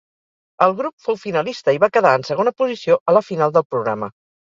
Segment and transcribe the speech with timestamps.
[0.65, 4.11] El grup fou finalista i va quedar en segona posició a la final del programa.